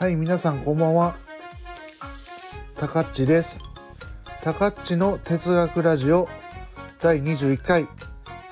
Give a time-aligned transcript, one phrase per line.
[0.00, 1.14] はい、皆さんこんばんは。
[2.74, 3.62] たかっちです。
[4.42, 6.26] たかっちの哲学ラジオ
[7.02, 7.86] 第21回。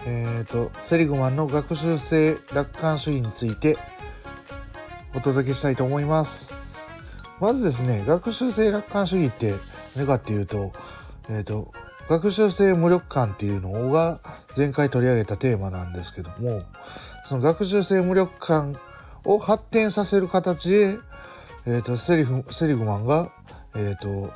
[0.05, 3.79] えっ、と、セリグマンの学習性楽観主義について
[5.17, 6.55] お届けしたいと思います。
[7.41, 9.55] まずですね、学習性楽観主義って
[9.97, 10.75] 何かっていうと、
[11.31, 11.73] えっ、と、
[12.11, 14.21] 学習性無力感っていうのが
[14.55, 16.65] 前回取り上げたテーマなんですけども、
[17.27, 18.79] その学習性無力感
[19.25, 20.99] を発展させる形で、
[21.71, 23.31] えー、とセリフセリグマンが、
[23.77, 24.33] えー、と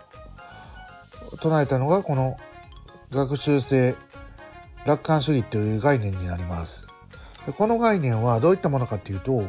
[1.39, 2.37] 唱えたのがこの
[3.11, 3.97] 学習性
[4.85, 6.89] 楽観主義という概念になります。
[7.57, 9.45] この概念はどういったものかっていうと,、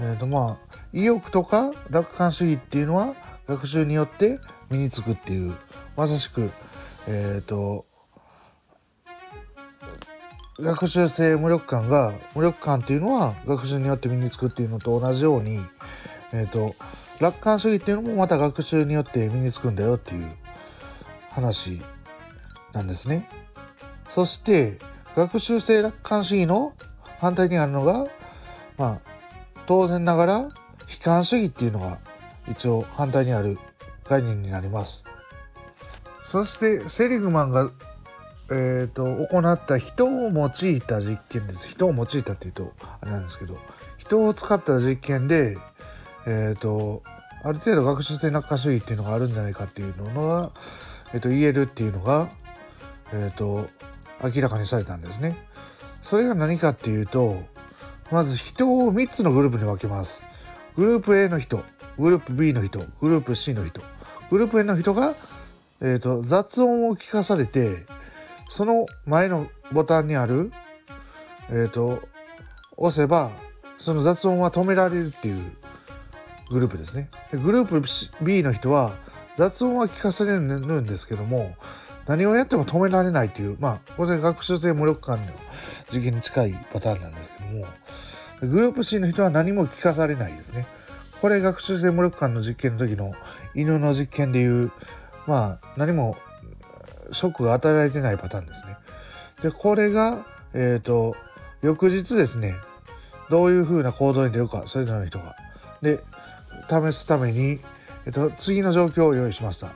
[0.00, 3.14] えーとまあ、意欲とか楽観主義っていうのは
[3.46, 4.38] 学習によって
[4.70, 5.54] 身につくっていう
[5.96, 6.50] まさしく、
[7.08, 7.86] えー、と
[10.60, 15.58] 学習性無力感が無力感っていうのは学習によって身につくっていうのと同じように、
[16.32, 16.74] えー、と
[17.20, 20.30] 楽観主義っていうのもまた学習によって身につくんだよっていう
[21.30, 21.80] 話
[22.72, 23.28] なんですね。
[24.08, 24.78] そして
[25.14, 26.74] 学習性楽観主義の
[27.20, 28.06] 反対にあるのが
[28.76, 29.00] まあ
[29.66, 30.50] 当然ながら悲
[31.02, 31.98] 観主義っていうのが
[32.50, 33.58] 一応反対にある
[34.08, 35.06] 概念になります。
[36.30, 37.70] そしてセリグマンが
[38.50, 43.56] えーと、行った人を用いた実験です人を用いたっていうとあれなんですけど
[43.96, 45.56] 人を使った実験で、
[46.26, 47.02] えーと、
[47.42, 50.52] ある程度学習性楽観主義っていうのがあるんじゃないかっていうのが、
[51.12, 52.28] えーと、言えるっていうのが、
[53.12, 53.68] えー、と
[54.22, 55.36] 明らかにされたんですね。
[56.02, 57.36] それが何かっていうと
[58.10, 60.26] まず人を3つのグループに分けます。
[60.76, 61.62] グループ A の人
[61.98, 63.82] グループ B の人グループ C の人
[64.30, 65.14] グループ A の人が、
[65.80, 67.84] えー、と雑音を聞かされて
[68.54, 70.52] その前のボタンにある、
[71.48, 72.02] えっ、ー、と、
[72.76, 73.30] 押せば、
[73.78, 75.52] その雑音は止められるっていう
[76.52, 77.08] グループですね。
[77.30, 78.96] でグループ B の人は
[79.36, 81.56] 雑音は聞かされるんですけども、
[82.06, 85.32] 何をやっても止められないっていう、まあ、これ学習性無力感の
[85.86, 87.66] 次元に近いパターンなんですけども、
[88.40, 90.66] グループ C の人は何も聞かされないですね。
[91.20, 93.14] これ学習性無力感の実験の時の
[93.54, 94.72] 犬の実験でいう、
[95.26, 96.16] まあ、何も
[97.12, 98.76] ショックが与えられてないパターンですね。
[99.40, 101.14] でこれが、えーと、
[101.62, 102.54] 翌日ですね
[103.30, 105.36] どういうふうな行動に出るかそれぞれの人が。
[105.80, 106.02] で
[106.72, 107.58] 試すために、
[108.06, 109.72] えーと、次の状況を用意しました。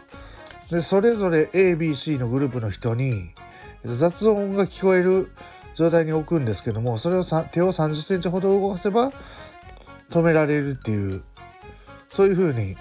[0.71, 3.31] でそれぞれ ABC のグループの人に、
[3.85, 5.31] えー、と雑音が聞こえる
[5.77, 9.13] 状態に置くんですけどもそれを手を3 0センチほど動かせば
[10.11, 11.23] 止められるっていう
[12.09, 12.77] そういうふうに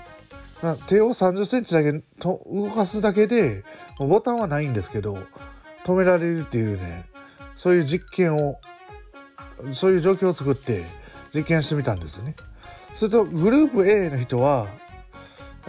[0.87, 3.63] 手を3 0センチだけと動かすだけで
[3.99, 5.19] ボタンはないんですけど
[5.85, 7.05] 止められるっていうね
[7.55, 8.59] そういう実験を
[9.73, 10.85] そういう状況を作って
[11.33, 12.35] 実験してみたんですよね。
[12.95, 14.67] するとグループ A の人は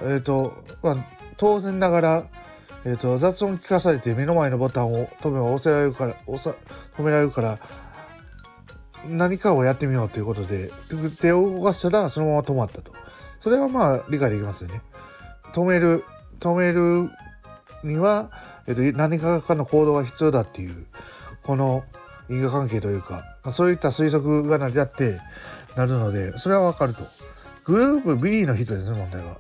[0.02, 0.96] え、ー、と、まあ、
[1.36, 2.26] 当然ながら、
[2.84, 6.58] えーと、雑音聞かされて目の前のボタンを止め押せられるから押さ
[6.96, 7.58] 止められるから
[9.08, 10.70] 何かをやってみようということで
[11.20, 12.92] 手を動かしたらそのまま止まったと。
[13.40, 14.82] それはまあ理解できますよね。
[15.52, 16.02] 止める
[16.40, 17.10] 止める
[17.84, 18.30] には、
[18.66, 20.86] えっと、何かの行動が必要だっていう
[21.44, 21.84] この
[22.28, 23.22] 因果関係というか
[23.52, 25.20] そういった推測が成り立って
[25.76, 27.04] なるのでそれはわかると。
[27.64, 29.38] グループ B の人ですね問題は。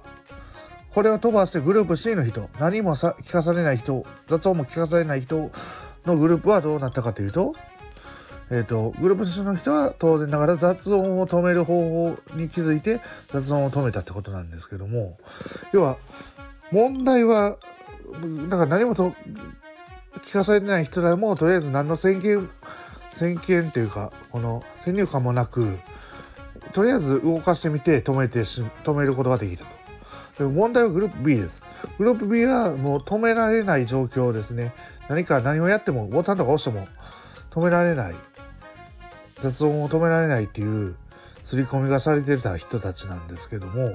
[0.96, 5.50] これを飛ばしてグループ C の人何もさ聞かされない人雑音も聞かされない人
[6.06, 7.52] のグループはどうなったかというと,、
[8.50, 15.18] えーと、グループ C の人は当然ながら雑音を止める方法に気づいて雑音を止めたってことなんですけども
[15.72, 15.98] 要は
[16.72, 17.58] 問題は
[18.48, 19.12] だから何もと
[20.24, 22.48] 聞かされてない人らもとりあえず何の先見
[23.12, 25.78] 先見っていうかこの先入観もなく
[26.76, 29.64] とりあえず動かしてみて止めて止めることができた
[30.36, 30.44] と。
[30.44, 31.62] で問題はグループ B です。
[31.96, 34.74] グループ B はもう止められない状況ですね。
[35.08, 36.86] 何か何をやってもボタンとか押しても
[37.48, 38.14] 止められない
[39.36, 40.96] 雑音を止められないっていう
[41.44, 43.92] 刷り込みがされてた人たちなんですけども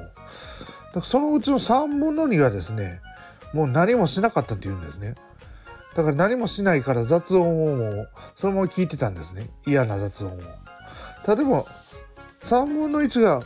[1.04, 3.00] そのうちの3分の2がですね
[3.54, 5.14] もう何もしなかったっていうんですね。
[5.96, 9.52] だから何もしないから雑音をもうそのまま聞いてたんですね。
[9.68, 10.40] 嫌な雑音を。
[11.28, 11.66] 例えば
[12.44, 13.44] 3分の1が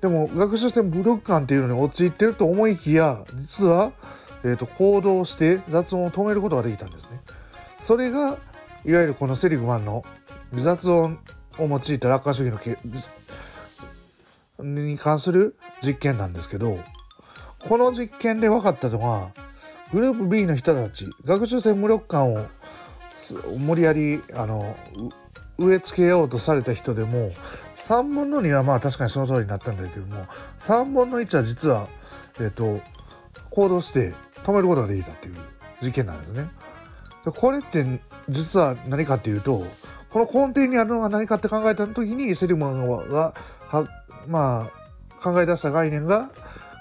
[0.00, 3.92] でも学習してブロック感っていうのに陥ってると思いきや実は、
[4.44, 7.20] えーと、行動して雑音を止めることができたんですね。
[7.82, 8.38] それが
[8.84, 10.04] いわゆるこのセリグマンの
[10.52, 11.18] 雑音
[11.58, 12.78] を用いた楽観主義のけ
[14.60, 16.78] に関する実験なんですけど
[17.68, 19.30] この実験で分かったのは
[19.92, 22.46] グループ B の人たち学習性無力感を
[23.58, 24.76] 無理やりあの
[25.58, 27.32] 植え付けようとされた人でも
[27.88, 30.26] 3分の2はまあ確かにその通りになったんだけども
[30.60, 31.88] 3分の1は実は、
[32.38, 32.82] えーと、
[33.48, 34.14] 行動して
[34.44, 35.36] 止めることができたっていう
[35.80, 36.48] 事件なんですね。
[37.24, 39.64] でこれって実は何かっていうと
[40.10, 43.32] この根底にあるのが何かって考えた時にセリモンが
[43.68, 43.88] は
[44.26, 46.30] まあ考え出した概念が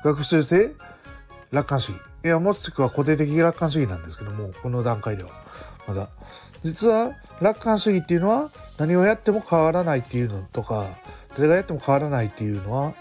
[0.03, 0.73] 学習性
[1.51, 2.01] 楽観主義。
[2.25, 5.29] いやもしくは固定的楽観主義なんですけどもこの段階では。
[5.87, 6.09] まだ。
[6.63, 10.87] 実は楽観主義っていうのは何をやっても変わらないっていうのとか
[11.35, 12.93] 誰がやっても変わらないっていうのは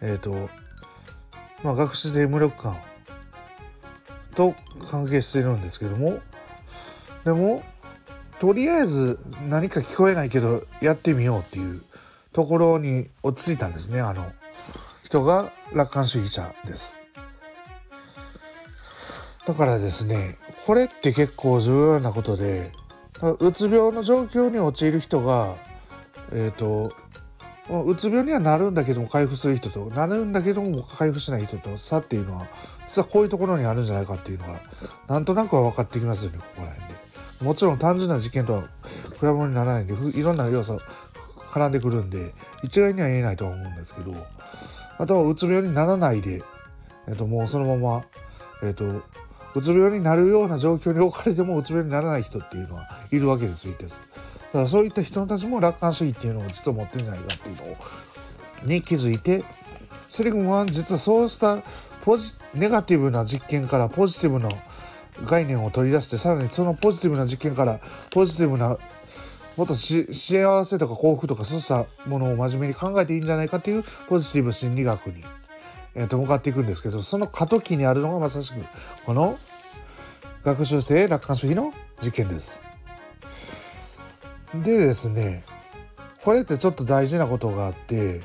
[0.00, 0.48] えっ、ー、と
[1.62, 2.78] まあ学習性無力感
[4.34, 4.54] と
[4.90, 6.20] 関係してるんですけども
[7.24, 7.62] でも
[8.38, 9.18] とりあえず
[9.48, 11.82] 何か聞こえないけどやってみようっていう
[12.32, 14.32] ところに落ち着いたんですねあの
[15.04, 17.00] 人が楽観主義者です。
[19.46, 22.70] だからですねこれって結構重要なことで
[23.22, 25.54] うつ病の状況に陥る人が
[26.32, 26.92] え、ー、と
[27.86, 32.46] うつ病にはなるんだけども回復する人となるんだけども回復しない人と差っていうのは
[32.88, 34.60] 実はこういうところにあるんじゃないかっていうのが
[35.08, 37.00] なんとなくは分かってきますよねここら辺で。
[37.44, 38.68] もちろん単純な事件とは比
[39.22, 40.78] べ物にならないんでいろんな要素
[41.52, 44.14] 絡んでくるんで一概には言えないとは思うんですけど
[44.98, 46.42] あとはうつ病にならないで、
[47.08, 48.04] えっと、もうそのまま、
[48.62, 48.84] えっと、
[49.54, 53.94] うつ病になるような状況に置かれてもうつ病にならない人っていうのはいるわけですよ一定数。
[53.94, 53.98] だ
[54.52, 57.76] からそういった人たちも楽観主義っていうのを実は持ってるんじゃないかっていうのを
[58.64, 59.44] に気づいて
[60.08, 61.58] セリグムは実はそうした
[62.04, 64.48] ポジネガティブな実験からポジティブな
[65.24, 67.80] 概念を取り出してさらにそのポジティブな実験から
[68.10, 68.76] ポジティブな
[69.56, 75.22] もっと幸せとか幸福とかそうしたものを真面目に考えていいんじゃないかっていうポジティブ心理学に、
[75.94, 78.64] えー、と向かっていくんですけどその過渡期にあるのがまさしく
[79.04, 79.38] この
[80.44, 81.72] 学習性楽観主義の
[82.02, 82.62] 実験です。
[84.54, 85.44] でですね
[86.24, 88.20] これってちょっと大事なことがあって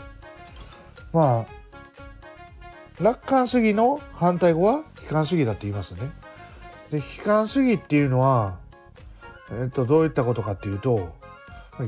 [1.13, 6.11] まあ楽観主義の反対語は悲観主義だって言いますね。
[6.91, 8.57] で悲観主義っていうのは、
[9.51, 11.15] えっと、どういったことかっていうと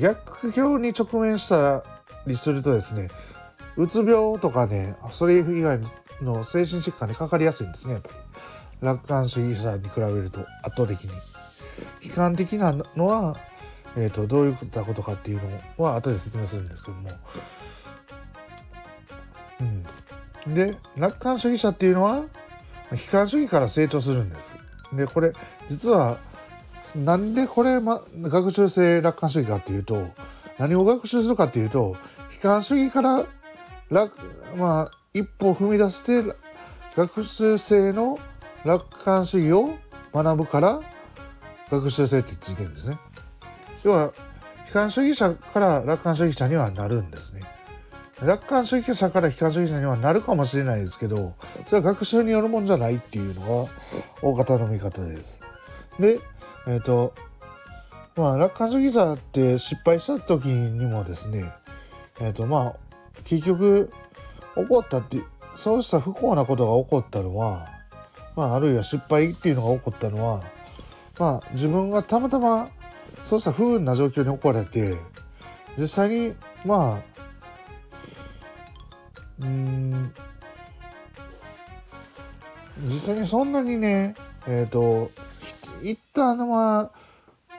[0.01, 1.83] 逆境に直面した
[2.25, 3.07] りするとですね
[3.77, 5.79] うつ病とかねそれ以外
[6.21, 7.93] の精神疾患にかかりやすいんですね。
[7.93, 8.15] やっぱり
[8.81, 11.11] 楽観主義者に比べると圧倒的に。
[12.01, 13.35] 悲観的なのは、
[13.95, 15.41] えーと、どういったことかっていう
[15.77, 17.09] のは後で説明するんですけども、
[20.47, 22.25] うん、で楽観主義者っていうのは
[22.91, 24.55] 悲観主義から成長するんです。
[24.93, 25.33] でこれ
[25.69, 26.17] 実は
[26.95, 30.07] なんでこれ、ま、学習性楽観主義かっていうと
[30.57, 31.95] 何を学習するかっていうと
[32.35, 33.25] 悲観主義から
[33.89, 34.17] 楽、
[34.55, 36.23] まあ、一歩踏み出して
[36.95, 38.19] 学習性の
[38.65, 39.77] 楽観主義を
[40.13, 40.81] 学ぶから
[41.69, 42.97] 学習性ってついてるんですね。
[43.83, 44.13] 要は
[44.67, 47.41] 悲観主義者から楽観主義者にはなるんですね。
[48.23, 51.35] 楽観主義者から悲観主義者にはなるかもしれないですけど
[51.67, 53.71] それは学習によるもんじゃないっていうのが
[54.23, 55.39] 大方の見方です。
[55.99, 56.19] で
[56.67, 57.13] えっ、ー、と
[58.15, 61.53] まあ楽観主義者って失敗した時にもですね
[62.19, 62.86] えっ、ー、とまあ
[63.25, 63.91] 結局
[64.55, 65.19] 起こったって
[65.55, 67.67] そうした不幸なことが起こったのは
[68.35, 70.43] まああるいは失敗っていうのが起こったのは
[71.19, 72.69] まあ自分がたまたま
[73.23, 74.95] そうした不運な状況に置かれて
[75.77, 76.33] 実際に
[76.65, 77.17] まあ
[79.41, 80.13] うん
[82.85, 84.15] 実際にそんなにね
[84.47, 85.11] えっ、ー、と
[85.83, 86.91] 一旦は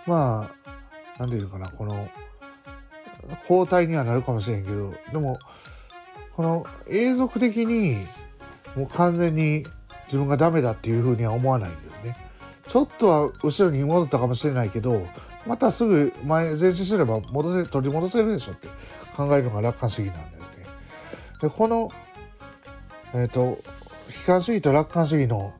[0.07, 0.71] まあ
[1.19, 2.09] 何て言うかなこの
[3.47, 5.39] 包帯にはなるかもしれんけどでも
[6.37, 7.97] この永続的に
[8.77, 9.65] もう完全に
[10.07, 12.17] 自分がダメだっていうふうには思わないんですね。
[12.67, 15.07] ちょっとは後ろに戻ったかもしれないけど
[15.47, 18.69] またすぐ前前進すれば戻せ取り戻せるでしょって
[19.17, 20.67] 考えるのが楽観主義なんですね。
[21.41, 21.91] でこの
[23.15, 23.59] えっ、ー、と悲
[24.27, 25.53] 観主義と楽観主義の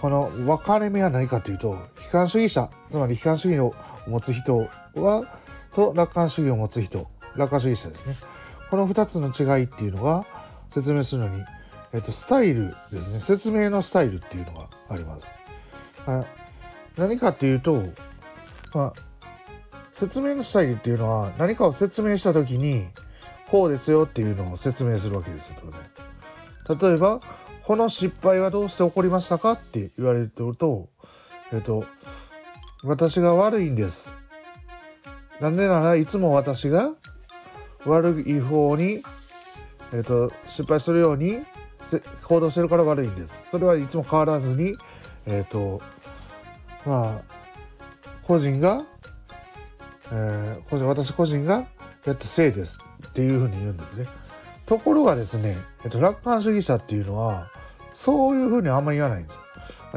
[0.00, 1.78] この分かれ目は何かというと悲
[2.10, 3.74] 観主義者つまり悲観主義を
[4.06, 5.39] 持つ人は
[5.74, 8.16] と楽観主義を持つ人楽観主義者ですね
[8.70, 10.24] この2つの違いっていうのが
[10.70, 11.42] 説明するのに、
[11.92, 15.34] えっと、スタイルですね説明のスタイルっていうのがあります。
[16.96, 17.82] 何かっていうと、
[18.74, 18.94] まあ、
[19.92, 22.86] 説明のスタイルっていうのは何かを説明した時に
[23.48, 25.56] こうですよっていうのを説明するわけですよ
[26.66, 26.90] 当然。
[26.90, 27.20] 例えば
[27.64, 30.88] この失敗はどうして起こりましたかって言われると、
[31.52, 31.84] えっと、
[32.84, 34.19] 私が悪いんです。
[35.40, 36.92] なんでならいつも私が
[37.86, 39.02] 悪い方に、
[39.92, 41.40] えっと、失敗するように
[42.24, 43.48] 行動してるから悪いんです。
[43.50, 44.76] それはいつも変わらずに、
[45.26, 45.80] えっと、
[46.84, 47.22] まあ、
[48.22, 48.82] 個人が、
[50.12, 51.66] えー、個人私個人が
[52.04, 52.78] やったせいです。
[53.08, 54.06] っていうふうに言うんですね。
[54.66, 57.48] ところがですね、えっと、楽観主義者っていうのは
[57.92, 59.42] そういうふうにあんまり言わないんですよ。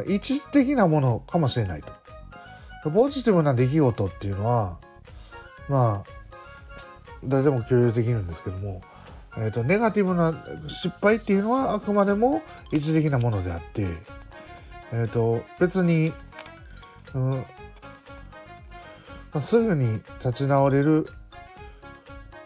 [0.08, 2.90] 一時的なものかもしれないと。
[2.90, 4.80] ポジティブな出来事っていうのは
[5.70, 6.24] まあ
[7.24, 8.82] 誰でも共有できるんですけども、
[9.38, 10.34] えーと、ネガティブな
[10.68, 12.42] 失敗っていうのはあくまでも
[12.72, 13.88] 一時的なものであって、
[14.92, 16.14] えーと、別に、
[17.16, 17.46] うんま
[19.40, 19.94] あすぐに
[20.24, 21.08] 立ち直れる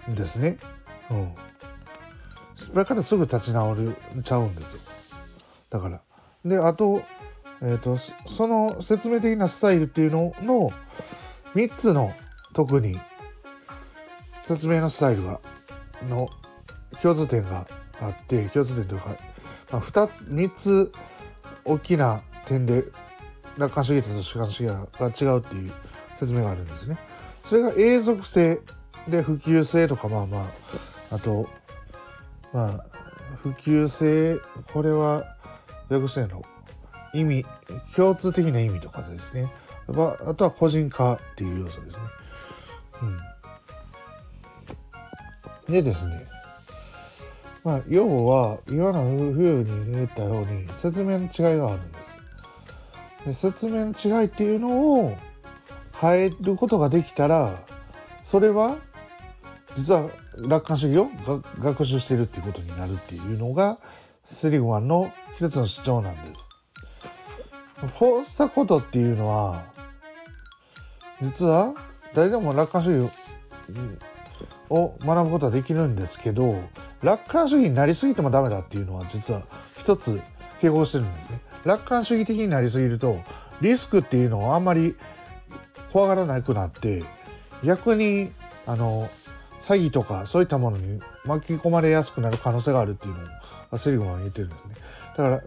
[0.10, 0.58] んですね。
[1.12, 1.34] うん。
[2.56, 4.80] 失敗からすぐ立ち直るちゃうんですよ。
[5.70, 6.02] だから。
[6.46, 7.02] で、あと、
[7.62, 10.70] えっ、ー、と、その説明的なスタイルっていうのの
[11.56, 12.14] 3つの
[12.54, 13.00] 特に
[14.48, 15.40] 説明のスタイルが、
[16.10, 16.30] の
[17.02, 17.66] 共通点が
[18.00, 19.16] あって、共通点というか、
[19.72, 20.92] まあ、2つ、3つ
[21.66, 22.86] 大きな点で
[23.58, 25.72] 楽観主義と主観主義が違うっていう
[26.20, 26.98] 説明があるんですね。
[27.44, 28.60] それが永続性
[29.08, 30.50] で普及性とかまあま
[31.12, 31.50] ああと
[32.54, 32.86] まあ
[33.42, 34.40] 普及性
[34.74, 35.24] これは
[35.90, 36.44] 訳性の
[37.14, 37.46] 意味
[37.96, 39.52] 共通的な意味とかですね
[39.88, 42.04] あとは個人化っていう要素ですね。
[43.02, 43.20] うん、
[45.68, 46.28] でですね
[47.64, 52.18] まあ要は今のふうに言ったように説明の違いがあるんです。
[53.26, 55.18] で説明の違いっていうのを
[56.00, 57.60] 変えることができたら
[58.24, 58.78] それは
[59.76, 60.10] 実は
[60.48, 61.10] 楽観主義を
[61.60, 63.80] 学習してるっていうことになるっていうのが
[64.24, 66.50] セリグマンの一つの主張なんです。
[68.00, 69.66] こうしたことっていうのは
[71.22, 71.74] 実は
[72.14, 73.12] 誰でも楽観主義
[74.70, 76.56] を学ぶことはできるんですけど
[77.02, 79.44] 楽観主義になりすぎてもダメだっていうのは実は
[79.78, 80.22] 一つ
[80.62, 81.40] 併合してるんですね。
[81.64, 83.18] 楽観主義的になりすぎると
[83.62, 84.96] リスクっていうのをあんまり
[85.92, 87.04] 怖がらなくなって
[87.64, 88.32] 逆に
[88.66, 89.10] あの
[89.62, 93.20] 詐欺とかそういったものに巻き込まれやすくなる可能性があるっていうの
[93.72, 94.76] をセリグマンは言ってるんですね。
[95.18, 95.42] だから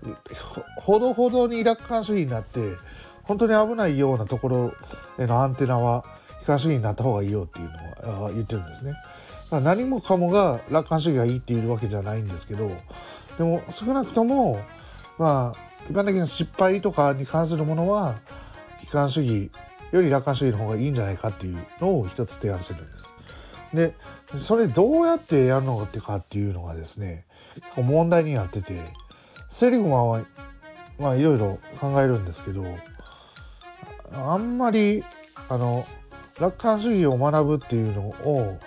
[0.77, 2.61] ほどほどに楽観主義になって
[3.23, 4.75] 本当に危ないようなところ
[5.19, 6.05] へのアンテナは
[6.41, 8.95] 悲観主義になった方がいいよっていうのは言ってるんですね。
[9.51, 12.71] 何もかもが楽観主義がいいっていうわけじゃないんですけど
[13.37, 14.61] でも少なくとも
[15.19, 18.21] まあ一般的な失敗とかに関するものは
[18.85, 19.51] 悲観主義
[19.91, 23.15] より楽観主義の方がいいんじゃないかっていうのを一つ提案してるんです。
[23.75, 23.95] で
[24.39, 27.25] それどうやってやるのかっていうのがですね
[27.77, 28.81] 問題になってて
[29.49, 30.25] セリグマは
[30.99, 32.65] まあいろいろ考えるんですけど
[34.13, 35.03] あんまり
[35.49, 35.87] あの
[36.41, 38.59] 楽観主義を学ぶっていうのを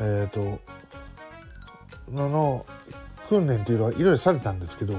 [0.00, 0.60] えっ、ー、と
[2.10, 2.64] の
[3.28, 4.94] 訓練っていうのはいろいろされたんですけど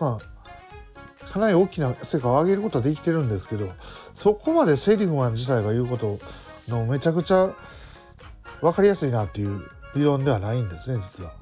[0.00, 3.68] まあかなり大きな成果を上げることはできてるんですけど
[4.14, 6.18] そこまでセリグマン自体が言うこと
[6.68, 7.50] のめちゃくちゃ
[8.60, 9.62] 分かりやすいなっていう
[9.94, 11.32] 理論ではないんですね実は。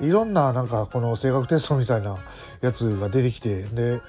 [0.00, 2.16] いろんななんかこの性格テストみたいな
[2.62, 4.00] やつが出てきてで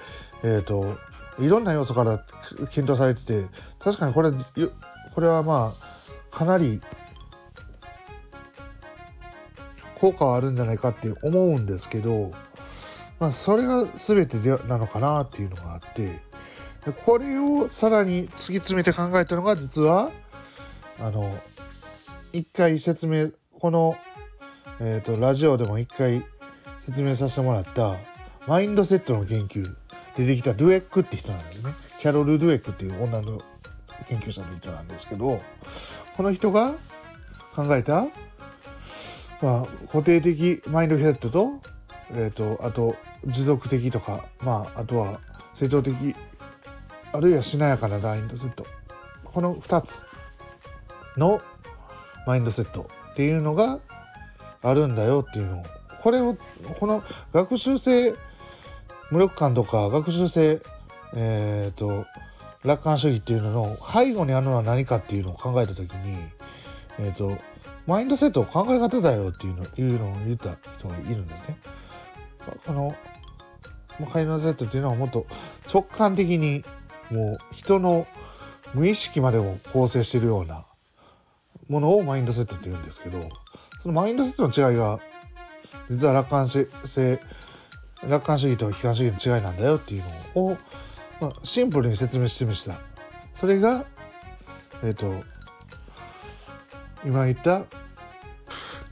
[0.44, 0.98] えっ、ー、と
[1.41, 2.24] いろんな要素から
[2.71, 3.43] 検討されてて
[3.79, 5.75] 確かにこれこれはま
[6.31, 6.81] あかなり
[10.00, 12.31] 効果はあるんじゃないかって思うんですけど、
[13.19, 16.19] まあ、それが全てでなのかなっていうのがあって
[17.05, 20.12] これをさらに突き詰めて考えたのが実は
[21.00, 21.38] あの
[22.33, 23.29] 一回説明
[23.60, 23.95] この
[24.83, 26.24] えっ、ー、と、ラジオでも一回
[26.88, 27.98] 説明させてもらった
[28.48, 29.75] マインドセットの研究。
[30.22, 31.74] 出てきたドゥエックって人なんですね。
[32.00, 33.40] キャロル・ドゥエックっていう女の
[34.08, 35.42] 研究者の人なんですけど、
[36.16, 36.75] この人が
[37.56, 38.06] 考えた、
[39.42, 41.54] まあ、固定的マインドセットと、
[42.12, 45.20] えっ、ー、と、あと持続的とか、まあ、あとは
[45.54, 46.16] 成長的、
[47.13, 48.66] あるいはしなやかなマインドセット。
[49.24, 50.06] この2つ
[51.18, 51.42] の
[52.28, 53.80] マインドセットっていうのが
[54.62, 55.63] あるんだよっていうのを
[56.01, 56.36] これを
[56.80, 58.16] この学習性
[59.12, 60.62] 無力感とか学習性
[61.13, 62.06] え、ー、と
[62.63, 66.18] 楽観主義っていうのの背後にあるのは何かっていうのを考えた時に
[67.00, 67.38] え、ー、と
[67.88, 71.58] マインドセット考え方だよっていうのいうのを言った人がいるんですね。
[72.65, 72.96] この
[74.13, 75.27] マインドセットっていうのはもっと
[75.72, 76.63] 直感的に
[77.12, 78.08] もう人の
[78.74, 80.63] 無意識までを構成しているような
[81.68, 83.30] ものをマインドセットって言うんですけど
[83.82, 85.00] そのマインドセットの違いが
[85.89, 86.68] 実は楽観性
[88.08, 90.03] 楽観主義と悲観主義の違いなんだよっていう
[90.36, 90.58] のを、
[91.20, 92.79] まあ、シンプルに説明してみました。
[93.36, 93.86] それが
[94.84, 95.13] えっ、ー、と
[97.05, 97.63] 今言った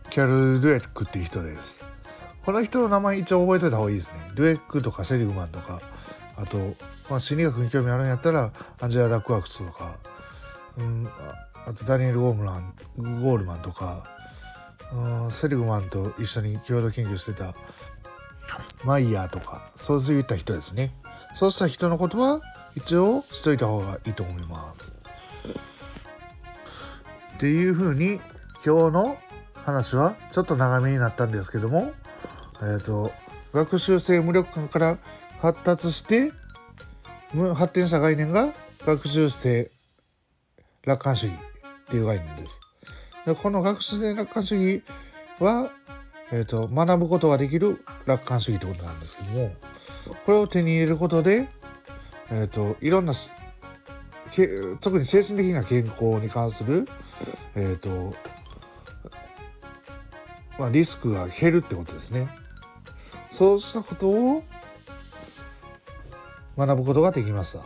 [0.09, 1.85] キャロル・ドゥエックっていう人です。
[2.45, 4.31] この人の名前一応覚えておいた方がいいですね。
[4.35, 5.81] ドゥエックとかセリグマンとか
[6.35, 6.57] あと、
[7.09, 8.51] まあ、心理学に興味あるんやったら
[8.81, 9.97] アンジェラ・ダックワースとか、
[10.77, 11.07] うん、
[11.67, 12.73] あとダニエル・ゴームラン
[13.21, 14.03] ゴールマンとか
[14.91, 17.53] うんセリグマンと一緒に共同研究してた
[18.83, 20.91] マイヤーとかそういった人ですね
[21.35, 22.41] そうした人のことは
[22.75, 24.97] 一応しといた方がいいと思います
[27.37, 28.19] っていうふうに
[28.65, 29.17] 今日の
[29.53, 31.93] 話はちょっと長めになったんですけども
[32.61, 33.11] えっ、ー、と
[33.53, 34.97] 学習性無力感から
[35.41, 36.31] 発達して
[37.55, 38.53] 発展した概念が
[38.85, 39.69] 学習性
[40.83, 41.37] 楽観主義っ
[41.91, 42.59] ていう概念です。
[43.25, 44.83] でこの学習性楽観主義
[45.39, 45.71] は、
[46.31, 49.55] えーと、学ぶことができる楽観主義ってことなんですけども
[50.25, 51.47] これを手に入れることで、
[52.31, 53.13] えーと、いろんな
[54.79, 56.87] 特に精神的な健康に関する、
[57.55, 58.15] えーと
[60.59, 62.29] まあ、リスクが減るってことですね。
[63.31, 64.43] そうしたことを
[66.57, 67.59] 学ぶことができました。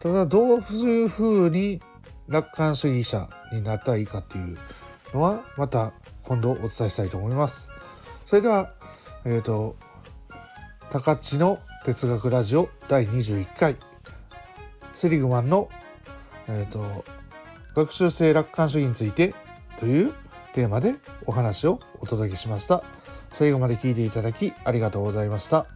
[0.00, 1.80] ただどういうふうに
[2.28, 4.58] 楽観主義者になったらいいかっていう
[5.14, 5.92] のはまた
[6.28, 7.72] 今度お伝えしたいと思います。
[8.26, 8.70] それでは、
[9.24, 9.76] えっ、ー、と、
[10.92, 13.76] 高知の哲学ラジオ第21回
[14.94, 15.70] セリグマンの、
[16.46, 17.04] えっ、ー、と、
[17.74, 19.34] 学習性楽観主義について
[19.78, 20.12] という
[20.52, 22.82] テーマでお話をお届けしました。
[23.32, 25.66] 最後まで聞いていただきありがとうございました。